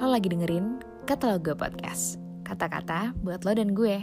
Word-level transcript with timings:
Lo 0.00 0.08
lagi 0.08 0.32
dengerin 0.32 0.80
Kata 1.04 1.28
Lo 1.28 1.36
Gue 1.36 1.52
Podcast. 1.52 2.16
Kata-kata 2.40 3.12
buat 3.20 3.44
lo 3.44 3.52
dan 3.52 3.76
gue. 3.76 4.00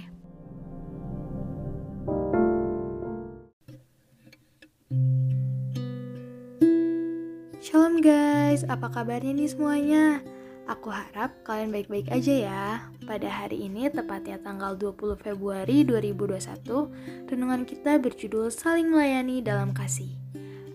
Shalom 7.57 7.97
guys, 7.97 8.61
apa 8.69 8.93
kabarnya 8.93 9.41
nih 9.41 9.49
semuanya? 9.49 10.21
Aku 10.69 10.93
harap 10.93 11.33
kalian 11.41 11.73
baik-baik 11.73 12.13
aja 12.13 12.33
ya. 12.45 12.65
Pada 13.09 13.33
hari 13.33 13.65
ini, 13.65 13.89
tepatnya 13.89 14.37
tanggal 14.37 14.77
20 14.77 15.17
Februari 15.17 15.81
2021, 15.81 16.93
renungan 17.25 17.65
kita 17.65 17.97
berjudul 17.97 18.53
Saling 18.53 18.93
Melayani 18.93 19.41
Dalam 19.41 19.73
Kasih. 19.73 20.13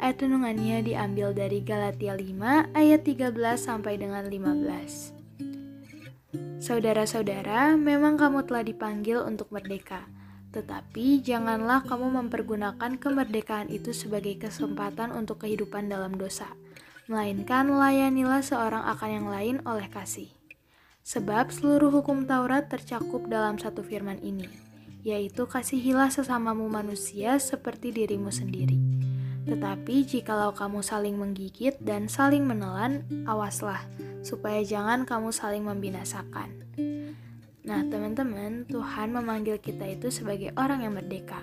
Ayat 0.03 0.19
renungannya 0.27 0.83
diambil 0.83 1.31
dari 1.31 1.63
Galatia 1.63 2.19
5 2.19 2.75
ayat 2.75 3.01
13 3.07 3.39
sampai 3.55 4.03
dengan 4.03 4.27
15. 4.27 5.15
Saudara-saudara, 6.59 7.79
memang 7.79 8.19
kamu 8.19 8.43
telah 8.43 8.67
dipanggil 8.67 9.23
untuk 9.23 9.55
merdeka. 9.55 10.11
Tetapi 10.51 11.23
janganlah 11.23 11.87
kamu 11.87 12.19
mempergunakan 12.19 12.99
kemerdekaan 12.99 13.71
itu 13.71 13.95
sebagai 13.95 14.43
kesempatan 14.43 15.15
untuk 15.15 15.47
kehidupan 15.47 15.87
dalam 15.87 16.19
dosa 16.19 16.51
melainkan 17.11 17.67
layanilah 17.67 18.41
seorang 18.41 18.89
akan 18.95 19.11
yang 19.11 19.29
lain 19.29 19.57
oleh 19.67 19.91
kasih. 19.91 20.31
Sebab 21.03 21.51
seluruh 21.51 21.91
hukum 21.91 22.31
Taurat 22.31 22.71
tercakup 22.71 23.27
dalam 23.27 23.59
satu 23.59 23.83
firman 23.83 24.23
ini, 24.23 24.47
yaitu 25.03 25.51
kasihilah 25.51 26.15
sesamamu 26.15 26.71
manusia 26.71 27.43
seperti 27.43 27.91
dirimu 27.91 28.31
sendiri. 28.31 29.02
Tetapi 29.43 30.07
jikalau 30.07 30.55
kamu 30.55 30.81
saling 30.81 31.19
menggigit 31.19 31.79
dan 31.83 32.07
saling 32.07 32.47
menelan, 32.47 33.03
awaslah, 33.27 33.83
supaya 34.23 34.63
jangan 34.63 35.03
kamu 35.03 35.35
saling 35.35 35.67
membinasakan. 35.67 36.51
Nah, 37.63 37.81
teman-teman, 37.87 38.67
Tuhan 38.67 39.15
memanggil 39.15 39.59
kita 39.63 39.87
itu 39.87 40.11
sebagai 40.11 40.51
orang 40.59 40.83
yang 40.83 40.99
merdeka, 40.99 41.43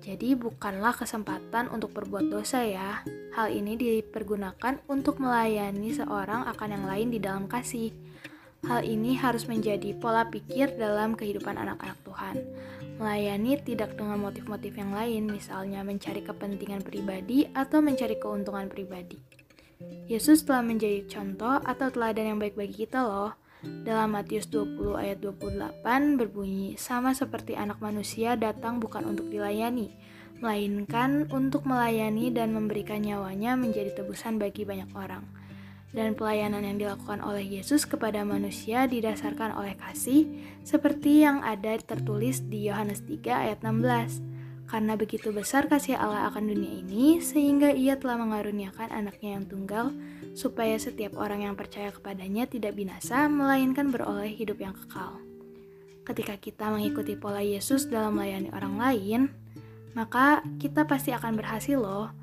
jadi 0.00 0.32
bukanlah 0.32 0.96
kesempatan 0.96 1.68
untuk 1.68 1.92
berbuat 1.92 2.32
dosa 2.32 2.64
ya. 2.64 3.04
Hal 3.36 3.52
ini 3.52 3.76
dipergunakan 3.76 4.80
untuk 4.88 5.20
melayani 5.20 5.92
seorang 5.92 6.48
akan 6.48 6.68
yang 6.72 6.84
lain 6.88 7.08
di 7.12 7.20
dalam 7.20 7.44
kasih. 7.44 7.92
Hal 8.64 8.80
ini 8.84 9.16
harus 9.20 9.44
menjadi 9.44 9.92
pola 9.96 10.24
pikir 10.28 10.72
dalam 10.80 11.16
kehidupan 11.16 11.52
anak-anak 11.52 12.00
Tuhan. 12.04 12.36
Melayani 13.00 13.56
tidak 13.64 13.96
dengan 13.96 14.20
motif-motif 14.20 14.76
yang 14.76 14.92
lain, 14.92 15.32
misalnya 15.32 15.80
mencari 15.80 16.20
kepentingan 16.20 16.84
pribadi 16.84 17.48
atau 17.56 17.80
mencari 17.80 18.20
keuntungan 18.20 18.68
pribadi. 18.68 19.16
Yesus 20.04 20.44
telah 20.44 20.60
menjadi 20.60 21.08
contoh 21.08 21.64
atau 21.64 21.88
teladan 21.88 22.36
yang 22.36 22.38
baik 22.38 22.60
bagi 22.60 22.84
kita 22.84 23.00
loh. 23.00 23.32
Dalam 23.64 24.12
Matius 24.12 24.52
20 24.52 25.00
ayat 25.00 25.16
28 25.24 26.20
berbunyi, 26.20 26.76
sama 26.76 27.16
seperti 27.16 27.56
anak 27.56 27.80
manusia 27.80 28.36
datang 28.36 28.76
bukan 28.76 29.08
untuk 29.08 29.32
dilayani, 29.32 29.96
melainkan 30.44 31.24
untuk 31.32 31.64
melayani 31.64 32.28
dan 32.28 32.52
memberikan 32.52 33.00
nyawanya 33.00 33.56
menjadi 33.56 33.96
tebusan 33.96 34.36
bagi 34.36 34.68
banyak 34.68 34.92
orang. 34.92 35.39
Dan 35.90 36.14
pelayanan 36.14 36.62
yang 36.62 36.78
dilakukan 36.78 37.18
oleh 37.18 37.42
Yesus 37.42 37.82
kepada 37.82 38.22
manusia 38.22 38.86
didasarkan 38.86 39.58
oleh 39.58 39.74
kasih, 39.74 40.30
seperti 40.62 41.26
yang 41.26 41.42
ada 41.42 41.74
tertulis 41.82 42.46
di 42.46 42.70
Yohanes 42.70 43.02
3 43.02 43.50
ayat 43.50 43.58
16. 43.66 44.22
Karena 44.70 44.94
begitu 44.94 45.34
besar 45.34 45.66
kasih 45.66 45.98
Allah 45.98 46.30
akan 46.30 46.46
dunia 46.46 46.78
ini, 46.78 47.18
sehingga 47.18 47.74
ia 47.74 47.98
telah 47.98 48.22
mengaruniakan 48.22 48.94
anaknya 48.94 49.34
yang 49.34 49.44
tunggal, 49.50 49.90
supaya 50.38 50.78
setiap 50.78 51.18
orang 51.18 51.42
yang 51.42 51.58
percaya 51.58 51.90
kepadanya 51.90 52.46
tidak 52.46 52.78
binasa, 52.78 53.26
melainkan 53.26 53.90
beroleh 53.90 54.30
hidup 54.30 54.62
yang 54.62 54.70
kekal. 54.78 55.18
Ketika 56.06 56.38
kita 56.38 56.70
mengikuti 56.70 57.18
pola 57.18 57.42
Yesus 57.42 57.90
dalam 57.90 58.14
melayani 58.14 58.54
orang 58.54 58.74
lain, 58.78 59.20
maka 59.98 60.46
kita 60.62 60.86
pasti 60.86 61.10
akan 61.10 61.34
berhasil 61.34 61.74
loh. 61.74 62.14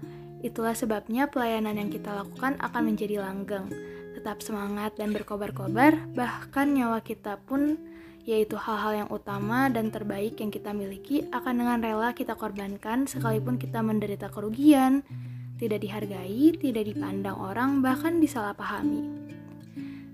Itulah 0.46 0.78
sebabnya 0.78 1.26
pelayanan 1.26 1.82
yang 1.82 1.90
kita 1.90 2.14
lakukan 2.14 2.62
akan 2.62 2.82
menjadi 2.94 3.26
langgeng, 3.26 3.74
tetap 4.14 4.46
semangat 4.46 4.94
dan 4.98 5.10
berkobar-kobar, 5.14 5.98
bahkan 6.14 6.78
nyawa 6.78 7.02
kita 7.02 7.42
pun 7.42 7.78
yaitu 8.28 8.60
hal-hal 8.60 9.08
yang 9.08 9.10
utama 9.10 9.72
dan 9.72 9.88
terbaik 9.88 10.36
yang 10.44 10.52
kita 10.52 10.76
miliki 10.76 11.24
akan 11.32 11.64
dengan 11.64 11.80
rela 11.80 12.12
kita 12.12 12.36
korbankan 12.36 13.08
sekalipun 13.08 13.56
kita 13.56 13.80
menderita 13.80 14.28
kerugian, 14.28 15.00
tidak 15.56 15.80
dihargai, 15.80 16.60
tidak 16.60 16.92
dipandang 16.92 17.40
orang, 17.40 17.80
bahkan 17.80 18.20
disalahpahami. 18.20 19.37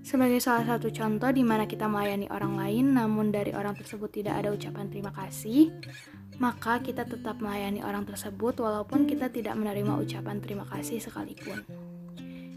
Sebagai 0.04 0.44
salah 0.44 0.68
satu 0.68 0.92
contoh 0.92 1.32
di 1.32 1.48
mana 1.48 1.64
kita 1.64 1.88
melayani 1.88 2.28
orang 2.28 2.60
lain, 2.60 2.92
namun 2.92 3.32
dari 3.32 3.56
orang 3.56 3.72
tersebut 3.72 4.12
tidak 4.12 4.44
ada 4.44 4.52
ucapan 4.52 4.92
terima 4.92 5.16
kasih, 5.16 5.72
maka 6.44 6.84
kita 6.84 7.08
tetap 7.08 7.40
melayani 7.40 7.80
orang 7.88 8.04
tersebut 8.04 8.60
walaupun 8.60 9.08
kita 9.08 9.32
tidak 9.32 9.56
menerima 9.56 9.96
ucapan 9.96 10.44
terima 10.44 10.68
kasih 10.68 11.00
sekalipun. 11.00 11.64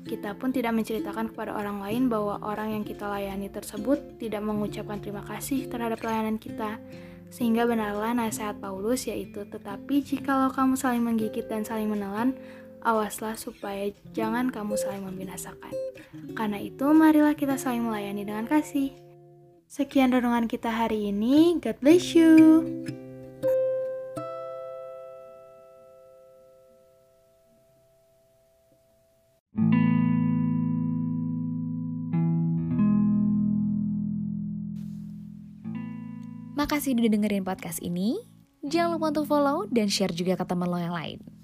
Kita 0.06 0.34
pun 0.34 0.50
tidak 0.50 0.74
menceritakan 0.74 1.30
kepada 1.30 1.54
orang 1.54 1.82
lain 1.82 2.10
bahwa 2.10 2.42
orang 2.42 2.78
yang 2.78 2.84
kita 2.86 3.06
layani 3.06 3.46
tersebut 3.46 4.18
tidak 4.18 4.42
mengucapkan 4.42 4.98
terima 4.98 5.22
kasih 5.22 5.70
terhadap 5.70 6.02
pelayanan 6.02 6.42
kita, 6.42 6.82
sehingga 7.30 7.62
benarlah 7.62 8.10
nasihat 8.14 8.58
Paulus 8.58 9.06
yaitu, 9.06 9.46
tetapi 9.46 10.02
jikalau 10.02 10.50
kamu 10.50 10.74
saling 10.74 11.02
menggigit 11.02 11.46
dan 11.46 11.62
saling 11.62 11.90
menelan, 11.90 12.34
awaslah 12.84 13.38
supaya 13.38 13.92
jangan 14.12 14.53
kamu 14.53 14.76
saling 14.76 15.04
membinasakan. 15.04 15.72
Karena 16.34 16.59
itu, 16.60 16.91
marilah 16.92 17.37
kita 17.37 17.56
saling 17.56 17.84
melayani 17.84 18.25
dengan 18.25 18.48
kasih. 18.48 18.92
Sekian 19.66 20.14
renungan 20.14 20.47
kita 20.47 20.70
hari 20.70 21.10
ini. 21.10 21.59
God 21.59 21.76
bless 21.82 22.15
you. 22.15 22.65
Makasih 36.56 36.97
udah 36.97 37.12
dengerin 37.12 37.44
podcast 37.44 37.84
ini. 37.84 38.16
Jangan 38.65 38.97
lupa 38.97 39.12
untuk 39.12 39.28
follow 39.28 39.69
dan 39.69 39.92
share 39.92 40.10
juga 40.10 40.41
ke 40.41 40.44
teman 40.48 40.66
lo 40.66 40.81
yang 40.81 40.97
lain. 40.97 41.35